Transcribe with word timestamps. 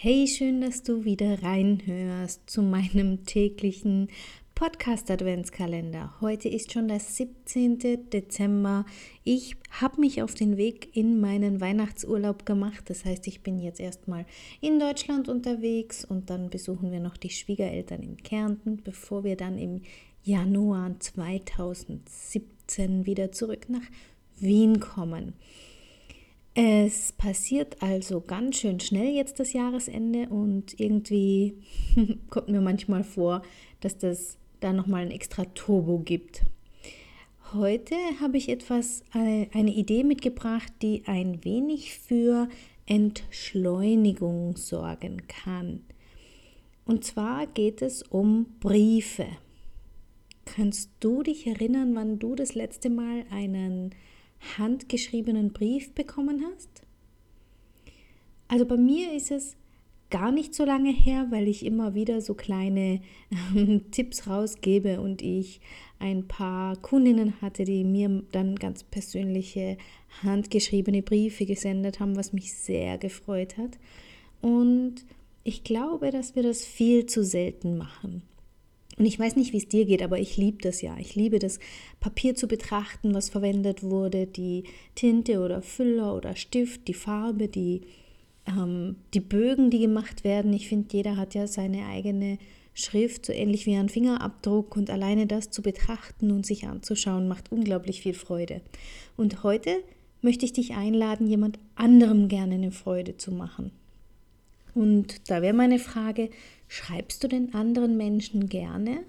Hey, 0.00 0.28
schön, 0.28 0.60
dass 0.60 0.84
du 0.84 1.04
wieder 1.04 1.42
reinhörst 1.42 2.48
zu 2.48 2.62
meinem 2.62 3.24
täglichen 3.24 4.06
Podcast 4.54 5.10
Adventskalender. 5.10 6.14
Heute 6.20 6.48
ist 6.48 6.72
schon 6.72 6.86
der 6.86 7.00
17. 7.00 8.08
Dezember. 8.08 8.86
Ich 9.24 9.56
habe 9.72 10.00
mich 10.00 10.22
auf 10.22 10.34
den 10.34 10.56
Weg 10.56 10.96
in 10.96 11.18
meinen 11.18 11.60
Weihnachtsurlaub 11.60 12.46
gemacht. 12.46 12.84
Das 12.86 13.04
heißt, 13.04 13.26
ich 13.26 13.42
bin 13.42 13.58
jetzt 13.58 13.80
erstmal 13.80 14.24
in 14.60 14.78
Deutschland 14.78 15.28
unterwegs 15.28 16.04
und 16.04 16.30
dann 16.30 16.48
besuchen 16.48 16.92
wir 16.92 17.00
noch 17.00 17.16
die 17.16 17.30
Schwiegereltern 17.30 18.00
in 18.00 18.18
Kärnten, 18.18 18.80
bevor 18.84 19.24
wir 19.24 19.34
dann 19.34 19.58
im 19.58 19.82
Januar 20.22 20.94
2017 21.00 23.04
wieder 23.04 23.32
zurück 23.32 23.68
nach 23.68 23.82
Wien 24.36 24.78
kommen. 24.78 25.32
Es 26.60 27.12
passiert 27.12 27.80
also 27.84 28.20
ganz 28.20 28.56
schön 28.56 28.80
schnell 28.80 29.14
jetzt 29.14 29.38
das 29.38 29.52
Jahresende 29.52 30.28
und 30.28 30.80
irgendwie 30.80 31.54
kommt 32.30 32.48
mir 32.48 32.60
manchmal 32.60 33.04
vor, 33.04 33.42
dass 33.78 33.96
das 33.96 34.38
da 34.58 34.72
nochmal 34.72 35.02
ein 35.02 35.12
extra 35.12 35.44
Turbo 35.44 36.00
gibt. 36.00 36.42
Heute 37.54 37.94
habe 38.20 38.38
ich 38.38 38.48
etwas, 38.48 39.04
äh, 39.14 39.46
eine 39.52 39.72
Idee 39.72 40.02
mitgebracht, 40.02 40.72
die 40.82 41.04
ein 41.06 41.44
wenig 41.44 41.96
für 41.96 42.48
Entschleunigung 42.86 44.56
sorgen 44.56 45.28
kann. 45.28 45.84
Und 46.84 47.04
zwar 47.04 47.46
geht 47.46 47.82
es 47.82 48.02
um 48.02 48.46
Briefe. 48.58 49.26
Kannst 50.44 50.90
du 50.98 51.22
dich 51.22 51.46
erinnern, 51.46 51.94
wann 51.94 52.18
du 52.18 52.34
das 52.34 52.56
letzte 52.56 52.90
Mal 52.90 53.26
einen 53.30 53.94
handgeschriebenen 54.56 55.52
Brief 55.52 55.92
bekommen 55.94 56.44
hast? 56.52 56.82
Also 58.48 58.64
bei 58.64 58.76
mir 58.76 59.12
ist 59.12 59.30
es 59.30 59.56
gar 60.10 60.32
nicht 60.32 60.54
so 60.54 60.64
lange 60.64 60.90
her, 60.90 61.26
weil 61.30 61.48
ich 61.48 61.64
immer 61.64 61.94
wieder 61.94 62.20
so 62.20 62.34
kleine 62.34 63.00
äh, 63.54 63.78
Tipps 63.90 64.26
rausgebe 64.26 65.00
und 65.00 65.20
ich 65.22 65.60
ein 65.98 66.26
paar 66.26 66.76
Kundinnen 66.76 67.40
hatte, 67.42 67.64
die 67.64 67.84
mir 67.84 68.22
dann 68.32 68.56
ganz 68.56 68.84
persönliche 68.84 69.76
handgeschriebene 70.22 71.02
Briefe 71.02 71.44
gesendet 71.44 72.00
haben, 72.00 72.16
was 72.16 72.32
mich 72.32 72.54
sehr 72.54 72.96
gefreut 72.98 73.58
hat. 73.58 73.78
Und 74.40 75.04
ich 75.44 75.64
glaube, 75.64 76.10
dass 76.10 76.36
wir 76.36 76.42
das 76.42 76.64
viel 76.64 77.06
zu 77.06 77.24
selten 77.24 77.76
machen. 77.76 78.22
Und 78.98 79.06
ich 79.06 79.18
weiß 79.18 79.36
nicht, 79.36 79.52
wie 79.52 79.58
es 79.58 79.68
dir 79.68 79.84
geht, 79.84 80.02
aber 80.02 80.18
ich 80.18 80.36
liebe 80.36 80.58
das 80.60 80.82
ja. 80.82 80.96
Ich 80.98 81.14
liebe 81.14 81.38
das 81.38 81.60
Papier 82.00 82.34
zu 82.34 82.48
betrachten, 82.48 83.14
was 83.14 83.30
verwendet 83.30 83.82
wurde, 83.84 84.26
die 84.26 84.64
Tinte 84.96 85.40
oder 85.40 85.62
Füller 85.62 86.16
oder 86.16 86.34
Stift, 86.34 86.88
die 86.88 86.94
Farbe, 86.94 87.46
die, 87.46 87.82
ähm, 88.46 88.96
die 89.14 89.20
Bögen, 89.20 89.70
die 89.70 89.78
gemacht 89.78 90.24
werden. 90.24 90.52
Ich 90.52 90.68
finde, 90.68 90.88
jeder 90.90 91.16
hat 91.16 91.34
ja 91.34 91.46
seine 91.46 91.86
eigene 91.86 92.38
Schrift, 92.74 93.26
so 93.26 93.32
ähnlich 93.32 93.66
wie 93.66 93.76
ein 93.76 93.88
Fingerabdruck. 93.88 94.76
Und 94.76 94.90
alleine 94.90 95.28
das 95.28 95.50
zu 95.50 95.62
betrachten 95.62 96.32
und 96.32 96.44
sich 96.44 96.66
anzuschauen, 96.66 97.28
macht 97.28 97.52
unglaublich 97.52 98.02
viel 98.02 98.14
Freude. 98.14 98.62
Und 99.16 99.44
heute 99.44 99.82
möchte 100.22 100.44
ich 100.44 100.52
dich 100.52 100.74
einladen, 100.74 101.28
jemand 101.28 101.60
anderem 101.76 102.26
gerne 102.26 102.54
eine 102.54 102.72
Freude 102.72 103.16
zu 103.16 103.30
machen. 103.30 103.70
Und 104.74 105.28
da 105.30 105.42
wäre 105.42 105.54
meine 105.54 105.78
Frage, 105.78 106.30
schreibst 106.68 107.24
du 107.24 107.28
den 107.28 107.54
anderen 107.54 107.96
Menschen 107.96 108.48
gerne? 108.48 109.00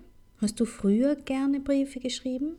Hast 0.42 0.60
du 0.60 0.66
früher 0.66 1.16
gerne 1.16 1.60
Briefe 1.60 2.00
geschrieben? 2.00 2.56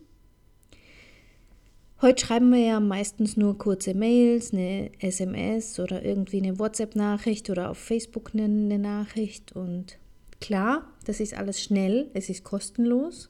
Heute 2.03 2.25
schreiben 2.25 2.51
wir 2.51 2.61
ja 2.61 2.81
meistens 2.81 3.37
nur 3.37 3.59
kurze 3.59 3.93
Mails, 3.93 4.55
eine 4.55 4.91
SMS 5.01 5.79
oder 5.79 6.03
irgendwie 6.03 6.39
eine 6.39 6.59
WhatsApp-Nachricht 6.59 7.51
oder 7.51 7.71
auf 7.71 7.79
Facebook 7.79 8.31
eine 8.33 8.79
Nachricht. 8.79 9.53
Und 9.53 9.99
klar, 10.41 10.87
das 11.05 11.21
ist 11.21 11.35
alles 11.35 11.63
schnell, 11.63 12.11
es 12.15 12.31
ist 12.31 12.45
kostenlos. 12.45 13.29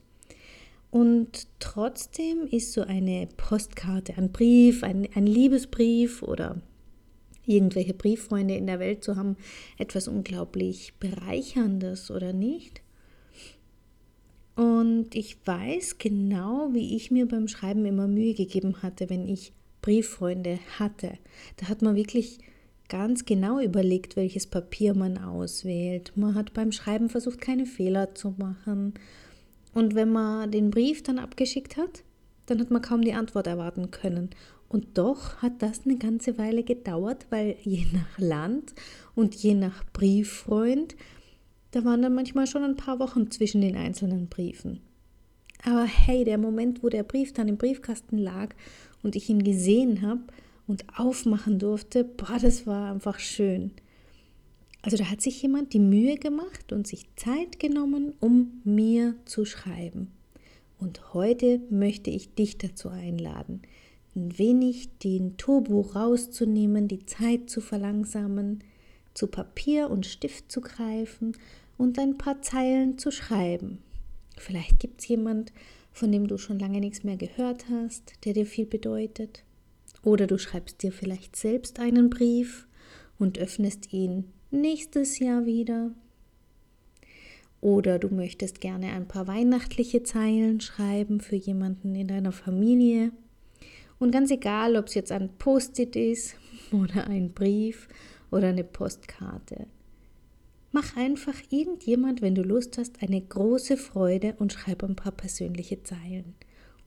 Und 0.92 1.48
trotzdem 1.58 2.46
ist 2.50 2.72
so 2.72 2.82
eine 2.82 3.28
Postkarte, 3.36 4.14
ein 4.16 4.30
Brief, 4.30 4.82
ein, 4.82 5.08
ein 5.14 5.26
Liebesbrief 5.26 6.22
oder 6.22 6.60
irgendwelche 7.46 7.94
Brieffreunde 7.94 8.54
in 8.54 8.66
der 8.66 8.78
Welt 8.78 9.04
zu 9.04 9.16
haben, 9.16 9.36
etwas 9.78 10.08
unglaublich 10.08 10.94
Bereicherndes, 11.00 12.10
oder 12.10 12.32
nicht? 12.32 12.82
Und 14.56 15.14
ich 15.14 15.38
weiß 15.46 15.98
genau, 15.98 16.70
wie 16.72 16.96
ich 16.96 17.10
mir 17.10 17.26
beim 17.26 17.48
Schreiben 17.48 17.84
immer 17.86 18.08
Mühe 18.08 18.34
gegeben 18.34 18.82
hatte, 18.82 19.08
wenn 19.08 19.26
ich 19.26 19.52
Brieffreunde 19.80 20.58
hatte. 20.78 21.18
Da 21.56 21.68
hat 21.68 21.80
man 21.82 21.96
wirklich 21.96 22.38
ganz 22.88 23.24
genau 23.24 23.60
überlegt, 23.60 24.16
welches 24.16 24.46
Papier 24.46 24.94
man 24.94 25.16
auswählt. 25.16 26.12
Man 26.16 26.34
hat 26.34 26.52
beim 26.52 26.72
Schreiben 26.72 27.08
versucht, 27.08 27.40
keine 27.40 27.64
Fehler 27.64 28.14
zu 28.14 28.34
machen. 28.36 28.94
Und 29.72 29.94
wenn 29.94 30.10
man 30.10 30.50
den 30.50 30.70
Brief 30.70 31.02
dann 31.02 31.18
abgeschickt 31.18 31.76
hat, 31.76 32.02
dann 32.50 32.60
hat 32.60 32.70
man 32.70 32.82
kaum 32.82 33.02
die 33.02 33.14
Antwort 33.14 33.46
erwarten 33.46 33.90
können. 33.90 34.30
Und 34.68 34.98
doch 34.98 35.36
hat 35.36 35.62
das 35.62 35.82
eine 35.84 35.96
ganze 35.96 36.36
Weile 36.36 36.64
gedauert, 36.64 37.26
weil 37.30 37.56
je 37.62 37.86
nach 37.92 38.18
Land 38.18 38.74
und 39.14 39.34
je 39.36 39.54
nach 39.54 39.84
Brieffreund, 39.92 40.96
da 41.70 41.84
waren 41.84 42.02
dann 42.02 42.14
manchmal 42.14 42.46
schon 42.46 42.64
ein 42.64 42.76
paar 42.76 42.98
Wochen 42.98 43.30
zwischen 43.30 43.60
den 43.60 43.76
einzelnen 43.76 44.28
Briefen. 44.28 44.80
Aber 45.64 45.84
hey, 45.84 46.24
der 46.24 46.38
Moment, 46.38 46.82
wo 46.82 46.88
der 46.88 47.02
Brief 47.02 47.32
dann 47.32 47.48
im 47.48 47.56
Briefkasten 47.56 48.18
lag 48.18 48.54
und 49.02 49.14
ich 49.14 49.28
ihn 49.28 49.44
gesehen 49.44 50.02
habe 50.02 50.22
und 50.66 50.84
aufmachen 50.96 51.58
durfte, 51.58 52.04
boah, 52.04 52.38
das 52.40 52.66
war 52.66 52.92
einfach 52.92 53.18
schön. 53.18 53.72
Also 54.82 54.96
da 54.96 55.04
hat 55.04 55.20
sich 55.20 55.42
jemand 55.42 55.72
die 55.72 55.80
Mühe 55.80 56.16
gemacht 56.16 56.72
und 56.72 56.86
sich 56.86 57.14
Zeit 57.16 57.60
genommen, 57.60 58.14
um 58.20 58.60
mir 58.64 59.14
zu 59.24 59.44
schreiben. 59.44 60.12
Und 60.80 61.12
heute 61.12 61.60
möchte 61.68 62.10
ich 62.10 62.34
dich 62.34 62.56
dazu 62.56 62.88
einladen, 62.88 63.62
ein 64.16 64.38
wenig 64.38 64.88
den 64.98 65.36
Turbo 65.36 65.82
rauszunehmen, 65.82 66.88
die 66.88 67.04
Zeit 67.04 67.50
zu 67.50 67.60
verlangsamen, 67.60 68.64
zu 69.14 69.26
Papier 69.26 69.90
und 69.90 70.06
Stift 70.06 70.50
zu 70.50 70.62
greifen 70.62 71.36
und 71.76 71.98
ein 71.98 72.16
paar 72.16 72.40
Zeilen 72.42 72.98
zu 72.98 73.10
schreiben. 73.10 73.78
Vielleicht 74.36 74.80
gibt 74.80 75.02
es 75.02 75.08
jemand, 75.08 75.52
von 75.92 76.10
dem 76.10 76.26
du 76.26 76.38
schon 76.38 76.58
lange 76.58 76.80
nichts 76.80 77.04
mehr 77.04 77.16
gehört 77.16 77.66
hast, 77.68 78.14
der 78.24 78.32
dir 78.32 78.46
viel 78.46 78.66
bedeutet. 78.66 79.44
Oder 80.02 80.26
du 80.26 80.38
schreibst 80.38 80.82
dir 80.82 80.92
vielleicht 80.92 81.36
selbst 81.36 81.78
einen 81.78 82.08
Brief 82.08 82.66
und 83.18 83.38
öffnest 83.38 83.92
ihn 83.92 84.24
nächstes 84.50 85.18
Jahr 85.18 85.44
wieder. 85.44 85.92
Oder 87.60 87.98
du 87.98 88.08
möchtest 88.08 88.60
gerne 88.60 88.92
ein 88.92 89.06
paar 89.06 89.26
weihnachtliche 89.26 90.02
Zeilen 90.02 90.60
schreiben 90.60 91.20
für 91.20 91.36
jemanden 91.36 91.94
in 91.94 92.08
deiner 92.08 92.32
Familie. 92.32 93.12
Und 93.98 94.12
ganz 94.12 94.30
egal, 94.30 94.76
ob 94.76 94.86
es 94.86 94.94
jetzt 94.94 95.12
ein 95.12 95.28
Post-it 95.38 95.94
ist 95.94 96.36
oder 96.72 97.06
ein 97.06 97.32
Brief 97.32 97.88
oder 98.30 98.48
eine 98.48 98.64
Postkarte. 98.64 99.66
Mach 100.72 100.96
einfach 100.96 101.34
irgendjemand, 101.50 102.22
wenn 102.22 102.34
du 102.34 102.42
Lust 102.42 102.78
hast, 102.78 103.02
eine 103.02 103.20
große 103.20 103.76
Freude 103.76 104.36
und 104.38 104.52
schreib 104.52 104.84
ein 104.84 104.96
paar 104.96 105.12
persönliche 105.12 105.82
Zeilen. 105.82 106.34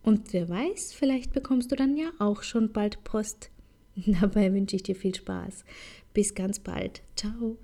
Und 0.01 0.33
wer 0.33 0.49
weiß, 0.49 0.93
vielleicht 0.93 1.33
bekommst 1.33 1.71
du 1.71 1.75
dann 1.75 1.97
ja 1.97 2.09
auch 2.19 2.43
schon 2.43 2.71
bald 2.71 3.03
Post. 3.03 3.51
Dabei 3.95 4.53
wünsche 4.53 4.75
ich 4.75 4.83
dir 4.83 4.95
viel 4.95 5.13
Spaß. 5.13 5.65
Bis 6.13 6.33
ganz 6.33 6.59
bald. 6.59 7.01
Ciao. 7.15 7.57